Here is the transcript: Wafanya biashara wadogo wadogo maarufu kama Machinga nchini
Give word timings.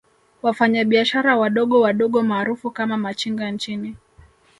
Wafanya 0.41 0.85
biashara 0.85 1.37
wadogo 1.37 1.81
wadogo 1.81 2.23
maarufu 2.23 2.71
kama 2.71 2.97
Machinga 2.97 3.51
nchini 3.51 3.95